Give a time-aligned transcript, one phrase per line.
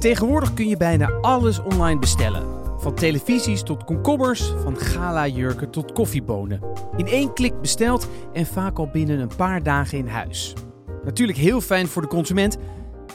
[0.00, 2.42] Tegenwoordig kun je bijna alles online bestellen.
[2.78, 6.60] Van televisies tot komkommers, van gala-jurken tot koffiebonen.
[6.96, 10.54] In één klik besteld en vaak al binnen een paar dagen in huis.
[11.04, 12.56] Natuurlijk heel fijn voor de consument,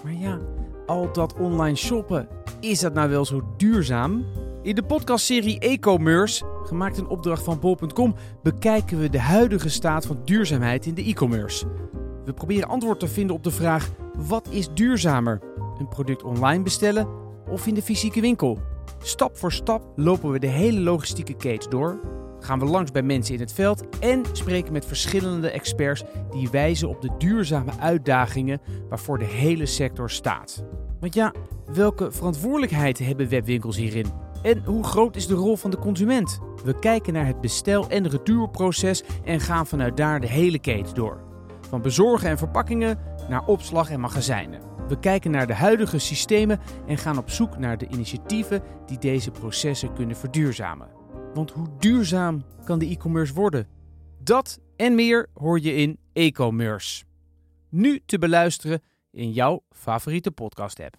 [0.03, 0.39] maar ja,
[0.85, 2.27] al dat online shoppen,
[2.59, 4.25] is dat nou wel zo duurzaam?
[4.61, 10.19] In de podcastserie E-commerce, gemaakt in opdracht van bol.com, bekijken we de huidige staat van
[10.25, 11.65] duurzaamheid in de e-commerce.
[12.25, 15.41] We proberen antwoord te vinden op de vraag: wat is duurzamer?
[15.77, 17.07] Een product online bestellen
[17.49, 18.59] of in de fysieke winkel?
[19.01, 21.99] Stap voor stap lopen we de hele logistieke keten door,
[22.39, 26.89] gaan we langs bij mensen in het veld en spreken met verschillende experts die wijzen
[26.89, 30.63] op de duurzame uitdagingen waarvoor de hele sector staat.
[30.99, 31.33] Want ja,
[31.73, 34.05] welke verantwoordelijkheid hebben webwinkels hierin?
[34.41, 36.39] En hoe groot is de rol van de consument?
[36.63, 41.23] We kijken naar het bestel- en retourproces en gaan vanuit daar de hele keten door.
[41.69, 44.74] Van bezorgen en verpakkingen naar opslag en magazijnen.
[44.87, 49.31] We kijken naar de huidige systemen en gaan op zoek naar de initiatieven die deze
[49.31, 50.87] processen kunnen verduurzamen.
[51.33, 53.67] Want hoe duurzaam kan de e-commerce worden?
[54.23, 57.03] Dat en meer hoor je in e-commerce.
[57.69, 60.95] Nu te beluisteren in jouw favoriete podcast-app.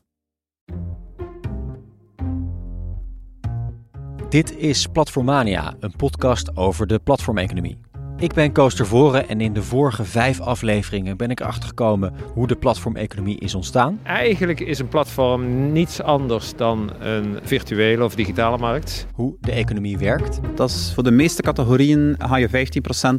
[4.28, 7.85] Dit is Platformania, een podcast over de platformeconomie.
[8.18, 12.46] Ik ben Koos Tervoren en in de vorige vijf afleveringen ben ik erachter gekomen hoe
[12.46, 14.00] de platformeconomie is ontstaan.
[14.02, 19.06] Eigenlijk is een platform niets anders dan een virtuele of digitale markt.
[19.14, 20.40] Hoe de economie werkt.
[20.54, 22.50] Dat is voor de meeste categorieën ga je 15%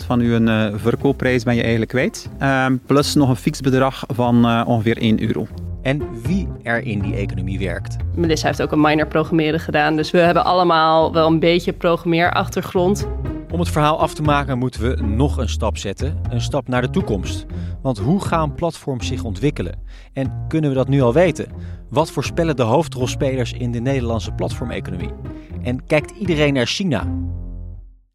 [0.05, 2.29] van je uh, verkoopprijs ben je eigenlijk kwijt.
[2.41, 5.47] Uh, plus nog een fix bedrag van uh, ongeveer 1 euro
[5.81, 7.95] en wie er in die economie werkt.
[8.15, 13.07] Melissa heeft ook een minor programmeren gedaan, dus we hebben allemaal wel een beetje programmeerachtergrond.
[13.51, 16.81] Om het verhaal af te maken moeten we nog een stap zetten, een stap naar
[16.81, 17.45] de toekomst.
[17.81, 19.79] Want hoe gaan platforms zich ontwikkelen?
[20.13, 21.51] En kunnen we dat nu al weten?
[21.89, 25.13] Wat voorspellen de hoofdrolspelers in de Nederlandse platformeconomie?
[25.63, 27.13] En kijkt iedereen naar China?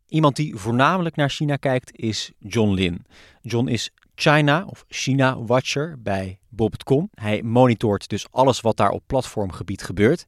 [0.07, 3.05] Iemand die voornamelijk naar China kijkt is John Lin.
[3.43, 7.11] John is China of China Watcher bij Bob.com.
[7.15, 10.27] Hij monitort dus alles wat daar op platformgebied gebeurt.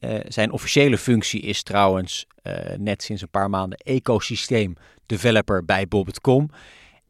[0.00, 4.74] Uh, zijn officiële functie is trouwens uh, net sinds een paar maanden ecosysteem
[5.06, 6.50] developer bij Bob.com.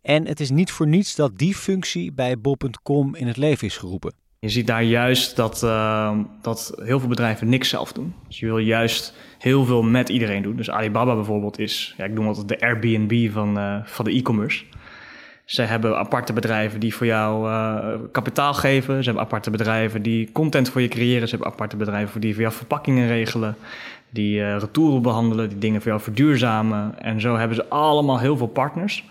[0.02, 3.76] En het is niet voor niets dat die functie bij Bob.com in het leven is
[3.76, 4.14] geroepen.
[4.38, 8.14] Je ziet daar juist dat, uh, dat heel veel bedrijven niks zelf doen.
[8.26, 10.56] Dus je wil juist heel veel met iedereen doen.
[10.56, 14.64] Dus Alibaba bijvoorbeeld is, ja, ik noem het de Airbnb van, van de e-commerce.
[15.50, 18.99] Ze hebben aparte bedrijven die voor jou uh, kapitaal geven.
[18.99, 21.28] Ze hebben aparte bedrijven die content voor je creëren.
[21.28, 23.56] Ze hebben aparte bedrijven die voor jou verpakkingen regelen.
[24.11, 27.03] Die uh, retouren behandelen, die dingen voor jou verduurzamen.
[27.03, 29.05] En zo hebben ze allemaal heel veel partners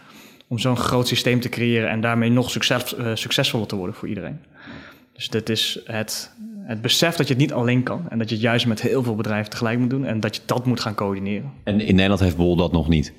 [0.48, 4.08] om zo'n groot systeem te creëren en daarmee nog succes, uh, succesvoller te worden voor
[4.08, 4.40] iedereen.
[5.14, 6.32] Dus dit is het,
[6.64, 9.04] het besef dat je het niet alleen kan en dat je het juist met heel
[9.04, 11.52] veel bedrijven tegelijk moet doen en dat je dat moet gaan coördineren.
[11.64, 13.14] En in Nederland heeft Bol dat nog niet?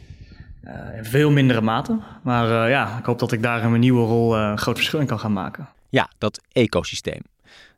[0.65, 1.98] Uh, in veel mindere mate.
[2.22, 4.76] Maar uh, ja, ik hoop dat ik daar in mijn nieuwe rol uh, een groot
[4.76, 5.69] verschil in kan gaan maken.
[5.88, 7.21] Ja, dat ecosysteem.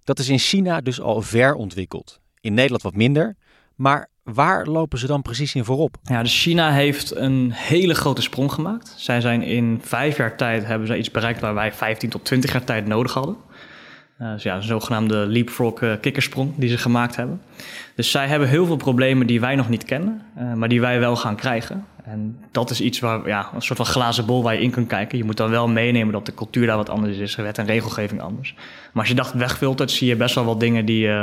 [0.04, 2.20] Dat is in China dus al ver ontwikkeld.
[2.40, 3.36] In Nederland wat minder.
[3.74, 5.96] Maar waar lopen ze dan precies in voorop?
[6.02, 8.94] Ja, dus China heeft een hele grote sprong gemaakt.
[8.96, 12.52] Zij zijn in vijf jaar tijd hebben ze iets bereikt waar wij 15 tot 20
[12.52, 13.36] jaar tijd nodig hadden.
[14.20, 17.42] Uh, dus ja, een zogenaamde leapfrog uh, kikkersprong die ze gemaakt hebben.
[17.94, 21.00] Dus zij hebben heel veel problemen die wij nog niet kennen, uh, maar die wij
[21.00, 21.86] wel gaan krijgen.
[22.02, 24.88] En dat is iets waar, ja, een soort van glazen bol waar je in kunt
[24.88, 25.18] kijken.
[25.18, 28.20] Je moet dan wel meenemen dat de cultuur daar wat anders is, wet en regelgeving
[28.20, 28.54] anders.
[28.92, 31.22] Maar als je dat wegfiltert, zie je best wel wat dingen die, uh,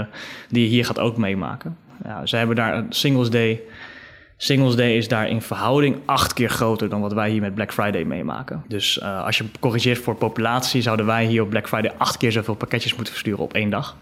[0.50, 1.78] die je hier gaat ook meemaken.
[2.04, 3.62] Ja, ze hebben daar een Singles Day.
[4.38, 7.74] Singles Day is daar in verhouding acht keer groter dan wat wij hier met Black
[7.74, 8.64] Friday meemaken.
[8.68, 12.32] Dus uh, als je corrigeert voor populatie, zouden wij hier op Black Friday acht keer
[12.32, 13.98] zoveel pakketjes moeten versturen op één dag.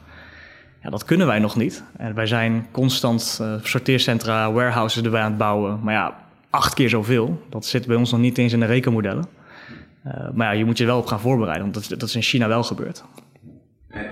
[0.83, 1.83] Ja, dat kunnen wij nog niet.
[1.97, 5.79] En wij zijn constant uh, sorteercentra, warehouses erbij aan het bouwen.
[5.83, 6.26] Maar ja,
[6.57, 7.45] acht keer zoveel.
[7.49, 9.25] Dat zit bij ons nog niet eens in de rekenmodellen.
[10.05, 12.21] Uh, maar ja, je moet je wel op gaan voorbereiden, want dat, dat is in
[12.21, 13.03] China wel gebeurd.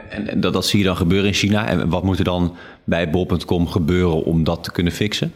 [0.09, 1.68] En, en dat, dat, zie je dan gebeuren in China.
[1.68, 5.33] En wat moet er dan bij bol.com gebeuren om dat te kunnen fixen?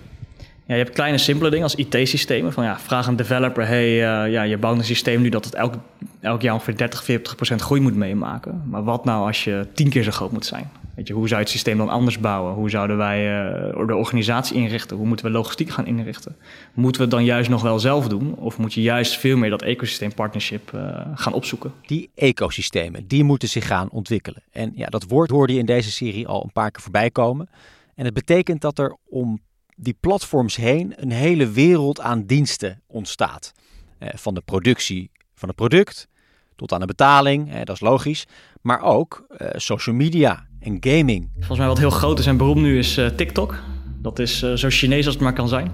[0.70, 2.54] Ja, je hebt kleine simpele dingen als IT-systemen.
[2.54, 5.54] Van ja, vraag een developer, hey, uh, ja, je bouwt een systeem nu dat het
[5.56, 5.74] elk,
[6.20, 8.64] elk jaar ongeveer 30, 40 procent groei moet meemaken.
[8.66, 10.72] Maar wat nou als je tien keer zo groot moet zijn?
[10.96, 12.54] Weet je, hoe zou je het systeem dan anders bouwen?
[12.54, 14.98] Hoe zouden wij uh, de organisatie inrichten?
[14.98, 16.36] Hoe moeten we logistiek gaan inrichten?
[16.74, 18.36] Moeten we het dan juist nog wel zelf doen?
[18.36, 21.74] Of moet je juist veel meer dat ecosysteem partnership uh, gaan opzoeken?
[21.86, 24.44] Die ecosystemen, die moeten zich gaan ontwikkelen.
[24.52, 27.50] En ja, dat woord hoorde je in deze serie al een paar keer voorbij komen.
[27.96, 29.40] En het betekent dat er om
[29.82, 33.54] die platforms heen een hele wereld aan diensten ontstaat.
[33.98, 36.08] Eh, van de productie van het product
[36.56, 38.28] tot aan de betaling, eh, dat is logisch.
[38.62, 41.30] Maar ook eh, social media, en gaming.
[41.36, 43.64] Volgens mij wat heel groot is en beroemd nu is TikTok.
[44.02, 45.72] Dat is zo Chinees als het maar kan zijn.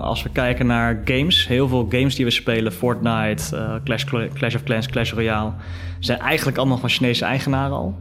[0.00, 4.04] Als we kijken naar games, heel veel games die we spelen, Fortnite, Clash,
[4.34, 5.52] Clash of Clans, Clash Royale,
[5.98, 7.96] zijn eigenlijk allemaal van Chinese eigenaren al.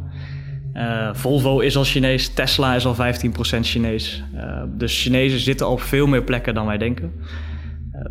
[1.14, 2.98] Volvo is al Chinees, Tesla is al 15%
[3.62, 4.24] Chinees.
[4.78, 7.12] dus Chinezen zitten op veel meer plekken dan wij denken.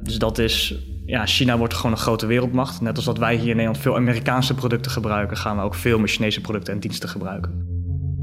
[0.03, 0.75] dus dat is
[1.07, 2.81] ja, China wordt gewoon een grote wereldmacht.
[2.81, 5.99] Net als dat wij hier in Nederland veel Amerikaanse producten gebruiken, gaan we ook veel
[5.99, 7.71] meer Chinese producten en diensten gebruiken.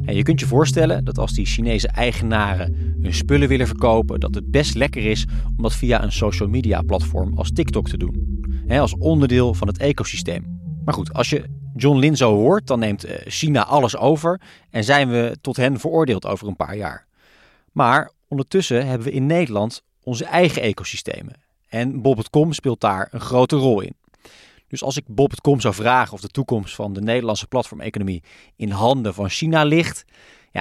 [0.06, 4.36] En je kunt je voorstellen dat als die Chinese eigenaren hun spullen willen verkopen, dat
[4.36, 5.26] het best lekker is
[5.58, 8.28] om dat via een social media platform als TikTok te doen.
[8.68, 10.46] als onderdeel van het ecosysteem.
[10.86, 11.44] Maar goed, als je
[11.80, 15.80] John Lin zo hoort, dan neemt eh, China alles over en zijn we tot hen
[15.80, 17.06] veroordeeld over een paar jaar.
[17.72, 21.34] Maar ondertussen hebben we in Nederland onze eigen ecosystemen.
[21.68, 23.96] En Bob.com speelt daar een grote rol in.
[24.68, 28.24] Dus als ik Bob.com zou vragen of de toekomst van de Nederlandse platformeconomie
[28.56, 30.06] in handen van China ligt,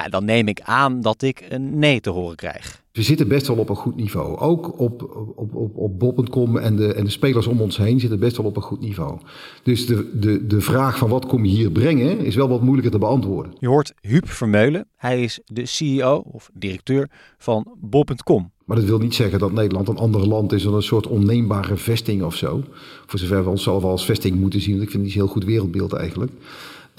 [0.03, 2.83] ja, dan neem ik aan dat ik een nee te horen krijg.
[2.93, 4.39] We zitten best wel op een goed niveau.
[4.39, 5.03] Ook op,
[5.37, 8.47] op, op, op Bob.com en de, en de spelers om ons heen zitten best wel
[8.47, 9.19] op een goed niveau.
[9.63, 12.93] Dus de, de, de vraag van wat kom je hier brengen is wel wat moeilijker
[12.93, 13.53] te beantwoorden.
[13.59, 14.87] Je hoort Huub Vermeulen.
[14.97, 18.51] Hij is de CEO of directeur van Bob.com.
[18.65, 21.77] Maar dat wil niet zeggen dat Nederland een ander land is dan een soort onneembare
[21.77, 22.63] vesting of zo.
[23.07, 24.75] Voor zover we onszelf als vesting moeten zien.
[24.75, 26.33] Ik vind het niet een heel goed wereldbeeld eigenlijk.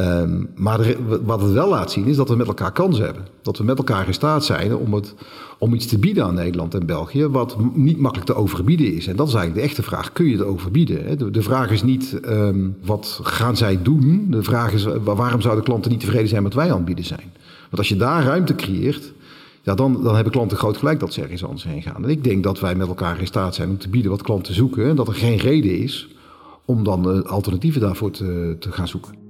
[0.02, 3.28] Um, maar wat het wel laat zien is dat we met elkaar kansen hebben.
[3.42, 5.16] Dat we met elkaar in staat zijn om, het,
[5.58, 7.28] om iets te bieden aan Nederland en België.
[7.28, 9.08] wat niet makkelijk te overbieden is.
[9.08, 11.32] En dat is eigenlijk de echte vraag: kun je het overbieden?
[11.32, 14.28] De, vraag is niet um, wat gaan zij doen.
[14.30, 17.06] De vraag is waarom zouden klanten niet tevreden zijn met wat wij aan het bieden
[17.06, 17.34] zijn.
[17.62, 19.14] Want als je daar ruimte creëert
[19.62, 22.04] ja, dan, dan hebben klanten groot gelijk dat ze ergens anders heen gaan.
[22.04, 24.54] En ik denk dat wij met elkaar in staat zijn om te bieden wat klanten
[24.54, 24.90] zoeken.
[24.90, 26.08] En dat er geen reden is
[26.66, 29.29] om dan uh, alternatieven daarvoor te, te gaan zoeken.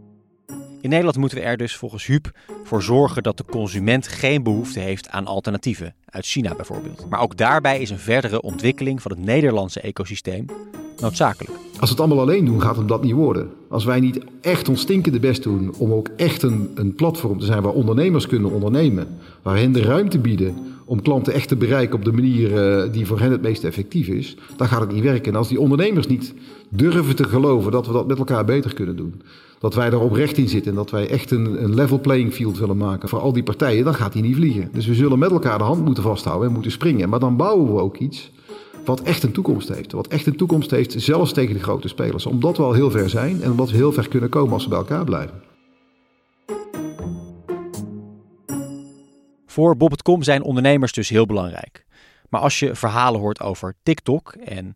[0.81, 2.31] In Nederland moeten we er dus volgens Huub
[2.64, 7.06] voor zorgen dat de consument geen behoefte heeft aan alternatieven, uit China bijvoorbeeld.
[7.10, 10.46] Maar ook daarbij is een verdere ontwikkeling van het Nederlandse ecosysteem
[11.00, 11.54] noodzakelijk.
[11.54, 13.50] Als we het allemaal alleen doen, gaat het dat niet worden.
[13.70, 17.46] Als wij niet echt ons stinkende best doen om ook echt een, een platform te
[17.46, 19.08] zijn waar ondernemers kunnen ondernemen,
[19.42, 22.52] waar hen de ruimte bieden om klanten echt te bereiken op de manier
[22.86, 25.31] uh, die voor hen het meest effectief is, dan gaat het niet werken.
[25.31, 26.34] En als die ondernemers niet
[26.70, 29.22] durven te geloven dat we dat met elkaar beter kunnen doen,
[29.60, 32.58] dat wij daar oprecht in zitten en dat wij echt een, een level playing field
[32.58, 34.70] willen maken voor al die partijen, dan gaat die niet vliegen.
[34.74, 37.10] Dus we zullen met elkaar de hand moeten vasthouden en moeten springen.
[37.10, 38.32] Maar dan bouwen we ook iets
[38.86, 39.92] wat echt een toekomst heeft.
[39.92, 42.26] Wat echt een toekomst heeft, zelfs tegen de grote spelers.
[42.26, 44.70] Omdat we al heel ver zijn en omdat we heel ver kunnen komen als we
[44.70, 45.42] bij elkaar blijven.
[49.46, 51.86] Voor Bob.com zijn ondernemers dus heel belangrijk.
[52.30, 54.76] Maar als je verhalen hoort over TikTok en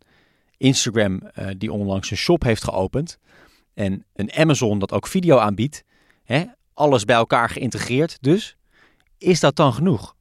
[0.57, 3.19] Instagram uh, die onlangs een shop heeft geopend
[3.73, 5.83] en een Amazon dat ook video aanbiedt,
[6.23, 6.43] hè,
[6.73, 8.57] alles bij elkaar geïntegreerd dus,
[9.17, 10.15] is dat dan genoeg?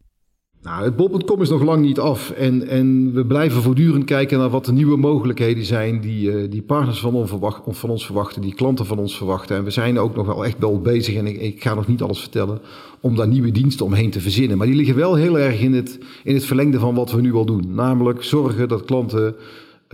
[0.62, 2.30] Nou, het Bob.com is nog lang niet af.
[2.30, 6.62] En, en we blijven voortdurend kijken naar wat de nieuwe mogelijkheden zijn die, uh, die
[6.62, 7.28] partners van,
[7.68, 9.56] van, ons verwachten, die klanten van ons verwachten.
[9.56, 12.02] En we zijn ook nog wel echt wel bezig, en ik, ik, ga nog niet
[12.02, 12.60] alles vertellen,
[13.00, 14.58] om daar nieuwe diensten omheen te verzinnen.
[14.58, 17.34] Maar die liggen wel heel erg in het, in het verlengde van wat we nu
[17.34, 17.74] al doen.
[17.74, 19.34] Namelijk zorgen dat klanten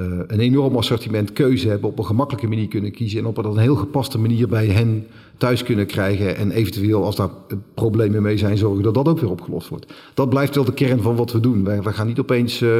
[0.01, 3.59] uh, een enorm assortiment keuze hebben, op een gemakkelijke manier kunnen kiezen en op een
[3.59, 5.07] heel gepaste manier bij hen
[5.37, 6.37] thuis kunnen krijgen.
[6.37, 7.31] En eventueel, als daar
[7.75, 9.93] problemen mee zijn, zorgen dat dat ook weer opgelost wordt.
[10.15, 11.65] Dat blijft wel de kern van wat we doen.
[11.65, 12.63] Wij, wij gaan niet opeens.
[12.63, 12.71] Uh,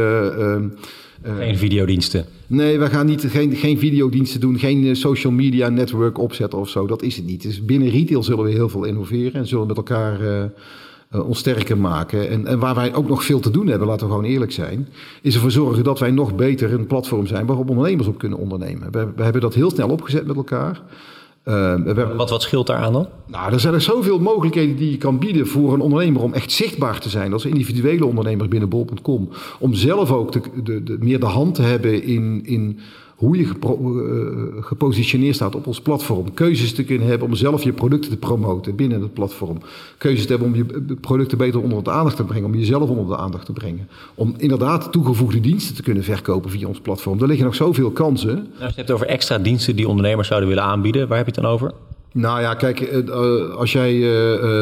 [1.27, 2.25] uh, geen videodiensten.
[2.47, 6.87] Nee, we gaan niet, geen, geen videodiensten doen, geen social media network opzetten of zo.
[6.87, 7.43] Dat is het niet.
[7.43, 10.51] Dus binnen retail zullen we heel veel innoveren en zullen met elkaar
[11.13, 12.29] uh, ons sterker maken.
[12.29, 14.89] En, en, waar wij ook nog veel te doen hebben, laten we gewoon eerlijk zijn,
[15.23, 18.93] is ervoor zorgen dat wij nog beter een platform zijn waarop ondernemers op kunnen ondernemen.
[18.93, 20.83] We, we hebben dat heel snel opgezet met elkaar.
[21.45, 23.09] Uh, wat, wat scheelt daar aan dan?
[23.27, 26.53] Nou, er zijn er zoveel mogelijkheden die je kan bieden voor een ondernemer om echt
[26.53, 29.29] zichtbaar te zijn als individuele ondernemer binnen bol.com.
[29.59, 32.79] Om zelf ook de, de, de, meer de hand te hebben in, in
[33.19, 36.35] hoe je uh, gepositioneerd staat op ons platform.
[36.35, 39.59] Keuzes te kunnen hebben om zelf je producten te promoten binnen het platform.
[39.97, 42.45] Keuzes te hebben om je producten beter onder de aandacht te brengen.
[42.45, 43.89] Om jezelf onder de aandacht te brengen.
[44.15, 47.21] Om inderdaad toegevoegde diensten te kunnen verkopen via ons platform.
[47.21, 48.35] Er liggen nog zoveel kansen.
[48.35, 51.09] Nou, als je hebt over extra diensten die ondernemers zouden willen aanbieden.
[51.09, 51.73] Waar heb je het dan over?
[52.13, 54.01] Nou ja, kijk, eh, als jij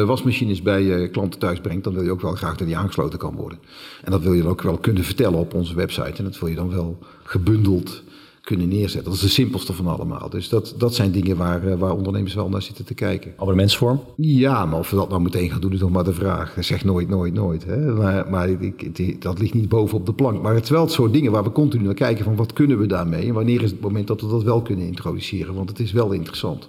[0.05, 3.35] wasmachines bij klanten thuis brengt, dan wil je ook wel graag dat die aangesloten kan
[3.35, 3.59] worden.
[4.03, 6.17] En dat wil je dan ook wel kunnen vertellen op onze website.
[6.17, 8.03] En dat wil je dan wel gebundeld
[8.47, 9.03] kunnen neerzetten.
[9.03, 10.29] Dat is de simpelste van allemaal.
[10.29, 13.33] Dus dat, dat zijn dingen waar, eh, waar ondernemers wel naar zitten te kijken.
[13.35, 14.03] Abonnementsvorm?
[14.15, 16.55] Ja, maar of we dat nou meteen gaan doen, is nog maar de vraag.
[16.59, 17.65] Zeg nooit, nooit, nooit.
[17.65, 17.77] Hè?
[17.77, 20.41] Maar, maar ik, dat ligt niet boven op de plank.
[20.41, 22.79] Maar het is wel het soort dingen waar we continu naar kijken van wat kunnen
[22.79, 23.27] we daarmee?
[23.27, 25.53] En wanneer is het moment dat we dat wel kunnen introduceren?
[25.53, 26.67] Want het is wel interessant.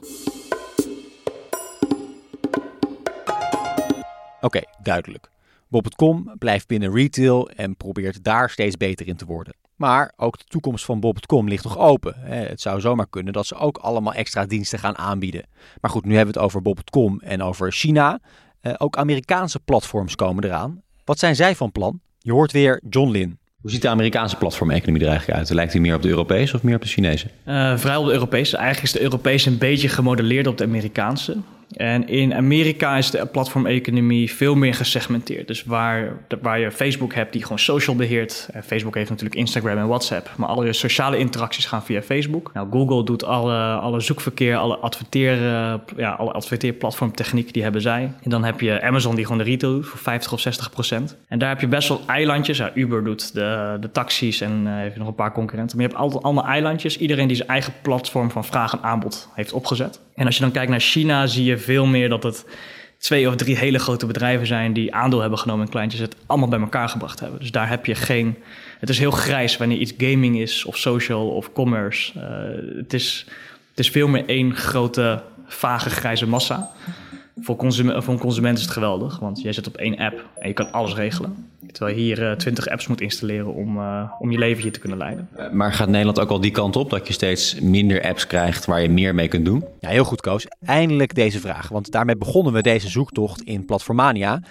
[4.40, 5.30] Oké, duidelijk.
[5.68, 9.67] Bob.com blijft binnen retail en probeert daar steeds beter in te worden.
[9.78, 12.14] Maar ook de toekomst van Bob.com ligt nog open.
[12.18, 15.46] Het zou zomaar kunnen dat ze ook allemaal extra diensten gaan aanbieden.
[15.80, 18.20] Maar goed, nu hebben we het over Bob.com en over China.
[18.60, 20.82] Eh, ook Amerikaanse platforms komen eraan.
[21.04, 22.00] Wat zijn zij van plan?
[22.18, 23.38] Je hoort weer John Lin.
[23.60, 25.50] Hoe ziet de Amerikaanse platformeconomie er eigenlijk uit?
[25.50, 27.26] Lijkt die meer op de Europese of meer op de Chinese?
[27.46, 28.56] Uh, vooral op de Europese.
[28.56, 31.36] Eigenlijk is de Europese een beetje gemodelleerd op de Amerikaanse.
[31.76, 35.46] En in Amerika is de platformeconomie veel meer gesegmenteerd.
[35.46, 38.48] Dus waar, waar je Facebook hebt die gewoon social beheert.
[38.52, 40.30] En Facebook heeft natuurlijk Instagram en WhatsApp.
[40.36, 42.50] Maar alle sociale interacties gaan via Facebook.
[42.54, 48.12] Nou, Google doet alle, alle zoekverkeer, alle, adverteren, ja, alle adverteerplatformtechniek, die hebben zij.
[48.22, 51.16] En dan heb je Amazon die gewoon de retail doet voor 50 of 60 procent.
[51.28, 52.62] En daar heb je best wel eilandjes.
[52.74, 55.76] Uber doet de, de taxis en uh, heeft nog een paar concurrenten.
[55.76, 56.98] Maar je hebt altijd allemaal eilandjes.
[56.98, 60.00] Iedereen die zijn eigen platform van vraag en aanbod heeft opgezet.
[60.14, 62.44] En als je dan kijkt naar China, zie je veel meer dat het
[62.98, 66.48] twee of drie hele grote bedrijven zijn die aandeel hebben genomen en kleintjes het allemaal
[66.48, 67.40] bij elkaar gebracht hebben.
[67.40, 68.36] Dus daar heb je geen.
[68.78, 72.12] Het is heel grijs wanneer iets gaming is, of social of commerce.
[72.16, 73.24] Uh, het, is,
[73.70, 76.70] het is veel meer één grote, vage grijze massa.
[77.40, 80.48] Voor, consument, voor een consument is het geweldig, want jij zit op één app en
[80.48, 81.50] je kan alles regelen.
[81.72, 84.98] Terwijl je hier uh, 20 apps moet installeren om, uh, om je leventje te kunnen
[84.98, 85.28] leiden.
[85.52, 88.82] Maar gaat Nederland ook al die kant op dat je steeds minder apps krijgt waar
[88.82, 89.64] je meer mee kunt doen?
[89.80, 90.46] Ja, heel goed, Koos.
[90.64, 94.42] Eindelijk deze vraag, want daarmee begonnen we deze zoektocht in Platformania.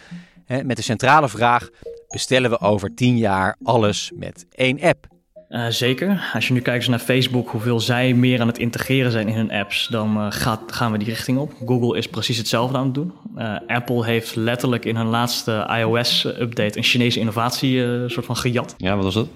[0.46, 1.70] Hè, met de centrale vraag:
[2.10, 5.16] bestellen we over 10 jaar alles met één app?
[5.50, 6.30] Uh, zeker.
[6.34, 9.51] Als je nu kijkt naar Facebook, hoeveel zij meer aan het integreren zijn in hun
[9.51, 11.54] apps, dan uh, gaat, gaan we die richting op.
[11.66, 13.13] Google is precies hetzelfde aan het doen.
[13.38, 18.75] Uh, Apple heeft letterlijk in hun laatste iOS-update een Chinese innovatie soort van gejat.
[18.77, 19.27] Ja, wat was dat?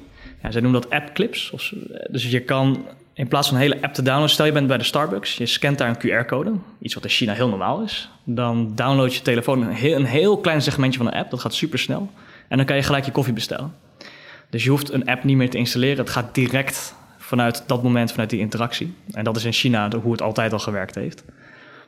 [0.42, 1.52] Ja, zij noemen dat app clips.
[1.52, 1.74] Of,
[2.10, 4.78] dus je kan in plaats van een hele app te downloaden, stel je bent bij
[4.78, 8.10] de Starbucks, je scant daar een QR-code, iets wat in China heel normaal is.
[8.24, 11.54] Dan download je telefoon een heel, een heel klein segmentje van de app, dat gaat
[11.54, 12.10] super snel.
[12.48, 13.74] En dan kan je gelijk je koffie bestellen.
[14.52, 15.98] Dus je hoeft een app niet meer te installeren.
[15.98, 18.94] Het gaat direct vanuit dat moment, vanuit die interactie.
[19.12, 21.24] En dat is in China hoe het altijd al gewerkt heeft.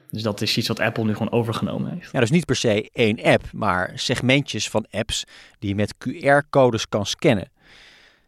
[0.10, 2.12] Dus dat is iets wat Apple nu gewoon overgenomen heeft.
[2.12, 5.24] Ja, dus niet per se één app, maar segmentjes van apps
[5.60, 7.52] die je met QR-codes kan scannen.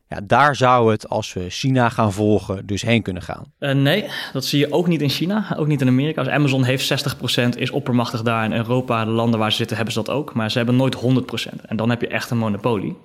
[0.07, 3.53] Ja, daar zou het, als we China gaan volgen, dus heen kunnen gaan.
[3.59, 6.19] Uh, nee, dat zie je ook niet in China, ook niet in Amerika.
[6.21, 8.45] Als Amazon heeft 60%, is oppermachtig daar.
[8.45, 10.33] In Europa, de landen waar ze zitten, hebben ze dat ook.
[10.33, 11.65] Maar ze hebben nooit 100%.
[11.65, 12.97] En dan heb je echt een monopolie.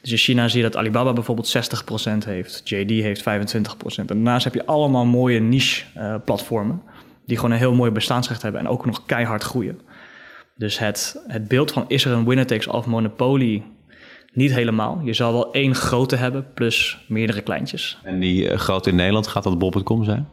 [0.00, 1.56] Dus in China zie je dat Alibaba bijvoorbeeld
[2.24, 3.24] 60% heeft, JD heeft 25%.
[3.96, 6.82] En daarnaast heb je allemaal mooie niche-platformen,
[7.26, 9.80] die gewoon een heel mooi bestaansrecht hebben en ook nog keihard groeien.
[10.56, 13.64] Dus het, het beeld van is er een winner takes all monopolie
[14.32, 15.00] niet helemaal.
[15.04, 17.98] Je zal wel één grote hebben plus meerdere kleintjes.
[18.02, 20.28] En die uh, grote in Nederland, gaat dat Bob.com zijn?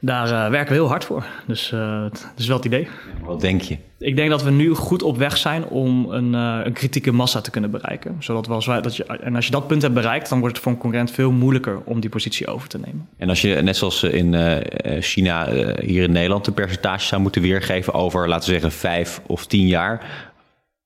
[0.00, 1.24] Daar uh, werken we heel hard voor.
[1.46, 2.88] Dus uh, dat is wel het idee.
[3.24, 3.76] Wat denk je?
[3.98, 7.40] Ik denk dat we nu goed op weg zijn om een, uh, een kritieke massa
[7.40, 8.16] te kunnen bereiken.
[8.18, 10.54] Zodat we als wij, dat je, en als je dat punt hebt bereikt, dan wordt
[10.54, 13.08] het voor een concurrent veel moeilijker om die positie over te nemen.
[13.16, 14.62] En als je, net zoals in
[15.00, 15.48] China,
[15.80, 19.66] hier in Nederland, een percentage zou moeten weergeven over, laten we zeggen, vijf of tien
[19.66, 20.26] jaar.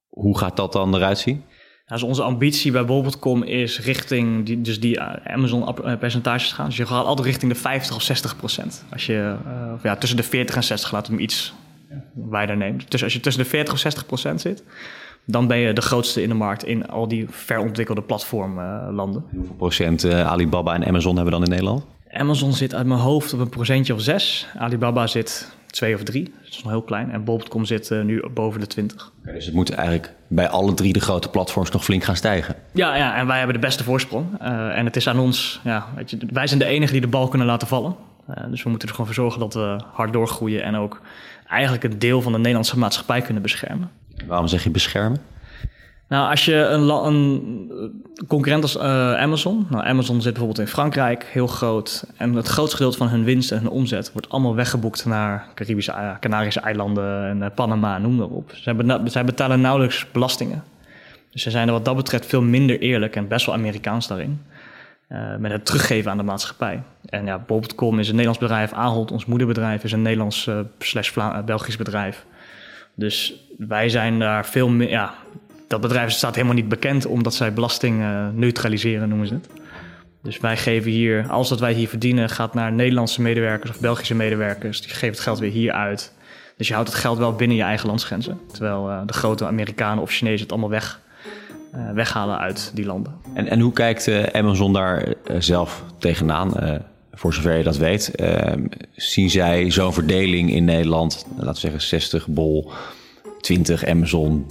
[0.09, 1.45] Hoe gaat dat dan eruit zien?
[1.93, 6.67] Dus onze ambitie bij Bol.com is richting die, dus die Amazon-percentages gaan.
[6.67, 8.85] Dus je gaat altijd richting de 50 of 60 procent.
[8.93, 11.55] Als je uh, ja, tussen de 40 en 60 laten we hem iets
[12.13, 12.91] wijder neemt.
[12.91, 14.63] Dus als je tussen de 40 of 60 procent zit,
[15.25, 19.25] dan ben je de grootste in de markt in al die verontwikkelde platformlanden.
[19.27, 21.85] Uh, Hoeveel procent uh, Alibaba en Amazon hebben we dan in Nederland?
[22.11, 24.47] Amazon zit uit mijn hoofd op een procentje of 6.
[24.57, 26.25] Alibaba zit twee of drie.
[26.25, 27.11] Dat is nog heel klein.
[27.11, 29.13] En Bob.com zit uh, nu boven de 20.
[29.21, 32.55] Okay, dus het moet eigenlijk bij alle drie de grote platforms nog flink gaan stijgen.
[32.73, 34.27] Ja, ja en wij hebben de beste voorsprong.
[34.43, 37.07] Uh, en het is aan ons, ja, weet je, wij zijn de enige die de
[37.07, 37.95] bal kunnen laten vallen.
[38.31, 41.01] Uh, dus we moeten er gewoon voor zorgen dat we hard doorgroeien en ook
[41.49, 43.91] eigenlijk een deel van de Nederlandse maatschappij kunnen beschermen.
[44.27, 45.21] Waarom zeg je beschermen?
[46.09, 47.93] Nou, als je een, een
[48.29, 52.77] concurrent als uh, Amazon, nou, Amazon zit bijvoorbeeld in Frankrijk, heel groot, en het grootste
[52.77, 57.43] gedeelte van hun winst en hun omzet wordt allemaal weggeboekt naar Caribische, uh, Canarische eilanden
[57.43, 58.53] en Panama, noem maar op.
[58.55, 60.65] Zij, zij betalen nauwelijks belastingen.
[61.31, 64.43] Dus ze zijn er wat dat betreft veel minder eerlijk en best wel Amerikaans daarin.
[65.39, 66.83] met het teruggeven aan de maatschappij.
[67.09, 71.13] En ja, Bob.com is een Nederlands bedrijf, Ahold, ons moederbedrijf, is een Nederlands slash
[71.45, 72.25] Belgisch bedrijf.
[72.95, 75.15] Dus wij zijn daar veel meer, ja,
[75.73, 79.49] dat bedrijf staat helemaal niet bekend omdat zij belasting uh, neutraliseren, noemen ze het.
[80.23, 84.15] Dus wij geven hier, alles wat wij hier verdienen, gaat naar Nederlandse medewerkers of Belgische
[84.15, 84.81] medewerkers.
[84.81, 86.13] Die geven het geld weer hier uit.
[86.57, 88.41] Dus je houdt het geld wel binnen je eigen landsgrenzen.
[88.53, 91.01] Terwijl uh, de grote Amerikanen of Chinezen het allemaal weg,
[91.75, 93.15] uh, weghalen uit die landen.
[93.35, 96.81] En, en hoe kijkt Amazon daar zelf tegenaan?
[97.15, 98.13] voor zover je dat weet,
[98.97, 102.71] zien zij zo'n verdeling in Nederland, laten we zeggen 60 bol,
[103.41, 104.47] 20 Amazon,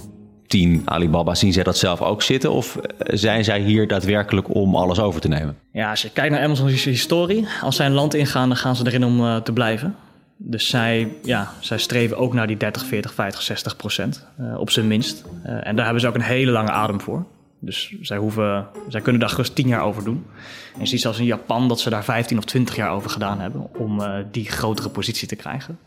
[0.52, 2.52] tien Alibaba, zien zij dat zelf ook zitten?
[2.52, 5.56] Of zijn zij hier daadwerkelijk om alles over te nemen?
[5.72, 8.86] Ja, als je kijkt naar Amazon's historie, als zij een land ingaan, dan gaan ze
[8.86, 9.96] erin om te blijven.
[10.36, 14.70] Dus zij, ja, zij streven ook naar die 30, 40, 50, 60 procent, uh, op
[14.70, 15.24] zijn minst.
[15.42, 17.26] En daar hebben ze ook een hele lange adem voor.
[17.58, 20.26] Dus zij, hoeven, zij kunnen daar gerust 10 jaar over doen.
[20.74, 23.40] En je ziet zelfs in Japan dat ze daar 15 of 20 jaar over gedaan
[23.40, 25.78] hebben om die grotere positie te krijgen.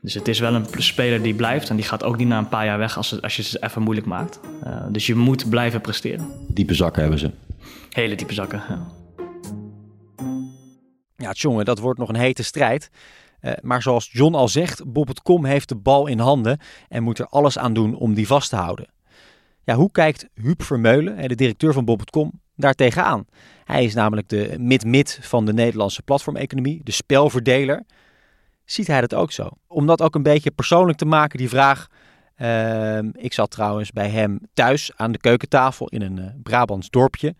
[0.00, 2.48] Dus het is wel een speler die blijft en die gaat ook niet na een
[2.48, 4.40] paar jaar weg als, als je het even moeilijk maakt.
[4.90, 6.30] dus je moet blijven presteren.
[6.48, 7.30] Diepe zakken hebben ze.
[7.90, 8.86] Hele diepe zakken, ja.
[11.16, 12.90] Ja, jongen, dat wordt nog een hete strijd.
[13.40, 17.26] Uh, maar zoals John al zegt, Bob.com heeft de bal in handen en moet er
[17.26, 18.86] alles aan doen om die vast te houden.
[19.64, 23.26] Ja, hoe kijkt Huub Vermeulen, de directeur van Bob.com, daar tegenaan?
[23.64, 27.84] Hij is namelijk de mid-mid van de Nederlandse platformeconomie, de spelverdeler.
[28.66, 29.48] Ziet hij dat ook zo?
[29.66, 31.86] Om dat ook een beetje persoonlijk te maken, die vraag.
[32.38, 37.34] Uh, ik zat trouwens bij hem thuis aan de keukentafel in een uh, Brabants dorpje.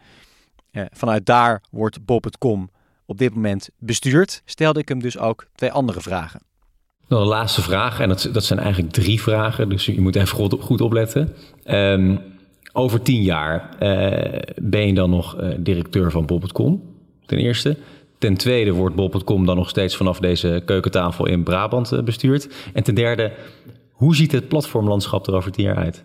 [0.73, 2.71] Uh, vanuit daar wordt Bob.com
[3.07, 6.41] op dit moment bestuurt, stelde ik hem dus ook twee andere vragen.
[7.09, 10.61] Nou, de laatste vraag, en dat, dat zijn eigenlijk drie vragen, dus je moet even
[10.61, 11.35] goed, opletten.
[11.65, 12.21] Um,
[12.73, 16.83] over tien jaar uh, ben je dan nog directeur van Bob.com,
[17.27, 17.77] ten eerste.
[18.19, 22.49] Ten tweede wordt Bob.com dan nog steeds vanaf deze keukentafel in Brabant uh, bestuurd.
[22.73, 23.33] En ten derde,
[23.91, 26.05] hoe ziet het platformlandschap er over tien jaar uit?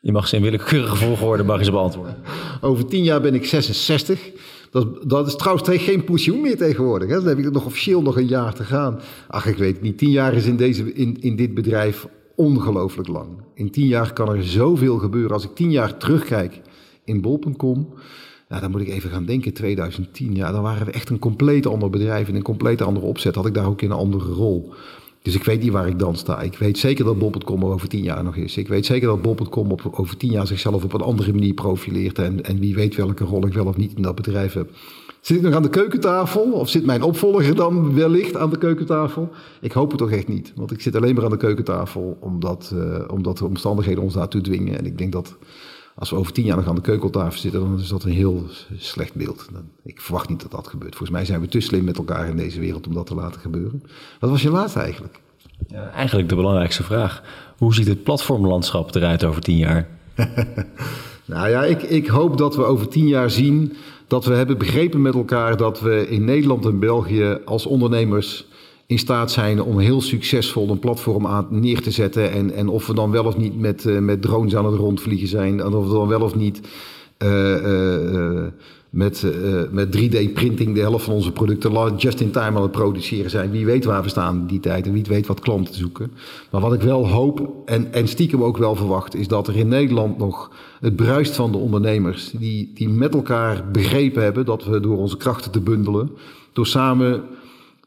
[0.00, 2.16] Je mag ze in willekeurige volgorde mag je ze beantwoorden.
[2.60, 4.30] Over tien jaar ben ik 66.
[4.70, 7.08] Dat, dat is trouwens geen pensioen meer tegenwoordig.
[7.08, 7.14] Hè?
[7.14, 9.00] Dan heb ik nog officieel nog een jaar te gaan.
[9.28, 9.98] Ach, ik weet niet.
[9.98, 13.28] Tien jaar is in, deze, in, in dit bedrijf ongelooflijk lang.
[13.54, 15.32] In tien jaar kan er zoveel gebeuren.
[15.32, 16.60] Als ik tien jaar terugkijk
[17.04, 17.88] in bol.com...
[18.48, 20.34] Nou, dan moet ik even gaan denken, 2010.
[20.34, 22.28] Ja, dan waren we echt een compleet ander bedrijf...
[22.28, 23.34] in een compleet andere opzet.
[23.34, 24.72] Had ik daar ook in een andere rol.
[25.22, 26.40] Dus ik weet niet waar ik dan sta.
[26.40, 28.56] Ik weet zeker dat Bob.com er over tien jaar nog is.
[28.56, 32.18] Ik weet zeker dat Bob.com over tien jaar zichzelf op een andere manier profileert.
[32.18, 34.70] En, en wie weet welke rol ik wel of niet in dat bedrijf heb.
[35.20, 36.52] Zit ik nog aan de keukentafel?
[36.52, 39.30] Of zit mijn opvolger dan wellicht aan de keukentafel?
[39.60, 40.52] Ik hoop het toch echt niet.
[40.56, 44.40] Want ik zit alleen maar aan de keukentafel omdat, uh, omdat de omstandigheden ons daartoe
[44.40, 44.78] dwingen.
[44.78, 45.36] En ik denk dat
[45.98, 48.44] als we over tien jaar nog aan de keukentafel zitten, dan is dat een heel
[48.76, 49.48] slecht beeld.
[49.82, 50.96] Ik verwacht niet dat dat gebeurt.
[50.96, 53.40] Volgens mij zijn we te slim met elkaar in deze wereld om dat te laten
[53.40, 53.82] gebeuren.
[54.20, 55.20] Wat was je laatste eigenlijk?
[55.66, 57.22] Ja, eigenlijk de belangrijkste vraag.
[57.56, 59.88] Hoe ziet het platformlandschap eruit over tien jaar?
[61.24, 65.02] nou ja, ik, ik hoop dat we over tien jaar zien dat we hebben begrepen
[65.02, 68.46] met elkaar dat we in Nederland en België als ondernemers
[68.88, 72.30] in staat zijn om heel succesvol een platform aan neer te zetten.
[72.30, 75.28] En, en of we dan wel of niet met, uh, met drones aan het rondvliegen
[75.28, 75.60] zijn.
[75.60, 76.60] En of we dan wel of niet
[77.18, 78.46] uh, uh,
[78.90, 79.26] met,
[79.70, 83.50] met 3D-printing de helft van onze producten just in time aan het produceren zijn.
[83.50, 86.12] Wie weet waar we staan die tijd en wie weet wat klanten zoeken.
[86.50, 89.68] Maar wat ik wel hoop en, en stiekem ook wel verwacht, is dat er in
[89.68, 92.30] Nederland nog het bruist van de ondernemers.
[92.30, 96.10] Die, die met elkaar begrepen hebben dat we door onze krachten te bundelen,
[96.52, 97.22] door samen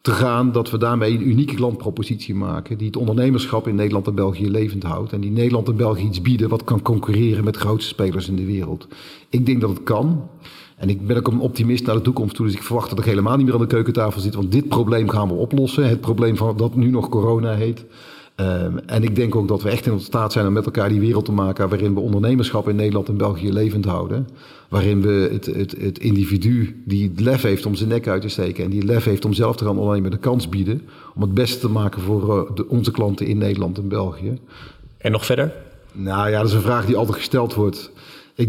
[0.01, 2.77] te gaan dat we daarmee een unieke klantpropositie maken.
[2.77, 5.13] Die het ondernemerschap in Nederland en België levend houdt.
[5.13, 8.45] En die Nederland en België iets bieden wat kan concurreren met grootste spelers in de
[8.45, 8.87] wereld.
[9.29, 10.29] Ik denk dat het kan.
[10.75, 12.45] En ik ben ook een optimist naar de toekomst toe.
[12.45, 14.35] Dus ik verwacht dat ik helemaal niet meer aan de keukentafel zit.
[14.35, 15.89] Want dit probleem gaan we oplossen.
[15.89, 17.85] Het probleem van dat nu nog corona heet.
[18.41, 20.99] Um, en ik denk ook dat we echt in staat zijn om met elkaar die
[20.99, 24.27] wereld te maken waarin we ondernemerschap in Nederland en België levend houden.
[24.69, 28.27] Waarin we het, het, het individu die het lef heeft om zijn nek uit te
[28.27, 30.81] steken en die het lef heeft om zelf te gaan ondernemen de kans bieden
[31.15, 34.39] om het beste te maken voor de, onze klanten in Nederland en België.
[34.97, 35.53] En nog verder?
[35.91, 37.91] Nou ja, dat is een vraag die altijd gesteld wordt.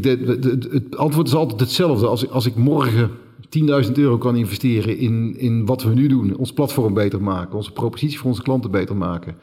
[0.01, 2.07] Het antwoord is altijd hetzelfde.
[2.07, 3.11] Als, als ik morgen
[3.87, 7.73] 10.000 euro kan investeren in, in wat we nu doen, ons platform beter maken, onze
[7.73, 9.37] propositie voor onze klanten beter maken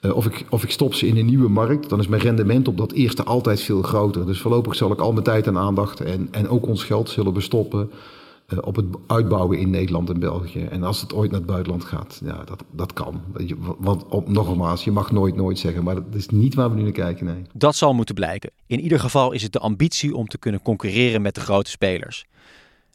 [0.00, 2.68] uh, of, ik, of ik stop ze in een nieuwe markt, dan is mijn rendement
[2.68, 4.26] op dat eerste altijd veel groter.
[4.26, 7.32] Dus voorlopig zal ik al mijn tijd en aandacht en, en ook ons geld zullen
[7.32, 7.96] we stoppen uh,
[8.62, 10.64] op het uitbouwen in Nederland en België.
[10.64, 13.22] En als het ooit naar het buitenland gaat, ja, dat, dat kan.
[13.78, 16.82] Want op, nogmaals, je mag nooit nooit zeggen, maar dat is niet waar we nu
[16.82, 17.26] naar kijken.
[17.26, 17.42] Nee.
[17.52, 18.50] Dat zal moeten blijken.
[18.66, 22.24] In ieder geval is het de ambitie om te kunnen concurreren met de grote spelers.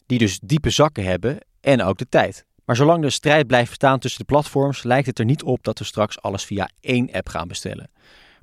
[0.06, 2.46] Die dus diepe zakken hebben en ook de tijd.
[2.66, 5.80] Maar zolang de strijd blijft bestaan tussen de platforms, lijkt het er niet op dat
[5.80, 7.90] we straks alles via één app gaan bestellen.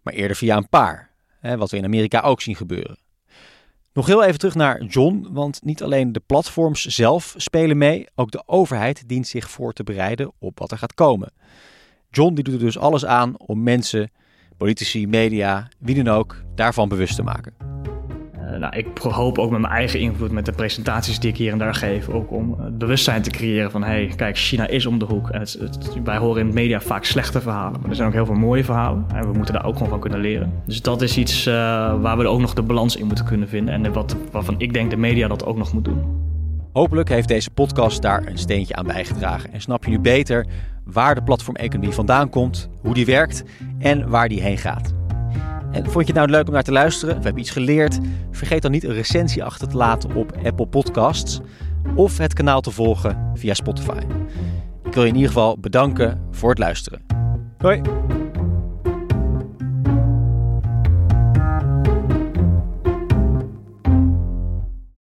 [0.02, 2.98] Maar eerder via een paar, hè, wat we in Amerika ook zien gebeuren.
[3.96, 8.30] Nog heel even terug naar John, want niet alleen de platforms zelf spelen mee, ook
[8.30, 11.32] de overheid dient zich voor te bereiden op wat er gaat komen.
[12.10, 14.10] John die doet er dus alles aan om mensen,
[14.56, 17.54] politici, media, wie dan ook, daarvan bewust te maken.
[18.56, 21.52] Uh, nou, ik hoop ook met mijn eigen invloed, met de presentaties die ik hier
[21.52, 24.98] en daar geef, ook om het bewustzijn te creëren van, hey, kijk, China is om
[24.98, 25.30] de hoek.
[25.30, 28.26] En het, wij horen in de media vaak slechte verhalen, maar er zijn ook heel
[28.26, 30.52] veel mooie verhalen en we moeten daar ook gewoon van kunnen leren.
[30.66, 31.54] Dus dat is iets uh,
[32.00, 34.90] waar we ook nog de balans in moeten kunnen vinden en wat, waarvan ik denk
[34.90, 36.24] de media dat ook nog moet doen.
[36.72, 40.46] Hopelijk heeft deze podcast daar een steentje aan bijgedragen en snap je nu beter
[40.84, 43.44] waar de platformeconomie vandaan komt, hoe die werkt
[43.78, 44.94] en waar die heen gaat.
[45.76, 47.16] En vond je het nou leuk om naar te luisteren?
[47.16, 47.98] Of heb je iets geleerd?
[48.30, 51.40] Vergeet dan niet een recensie achter te laten op Apple Podcasts
[51.94, 54.00] of het kanaal te volgen via Spotify.
[54.84, 57.00] Ik wil je in ieder geval bedanken voor het luisteren.
[57.58, 57.80] Hoi!